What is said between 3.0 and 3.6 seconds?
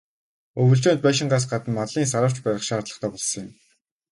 болсон юм.